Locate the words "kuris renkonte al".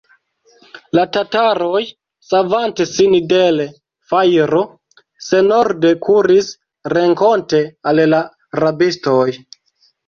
6.09-8.07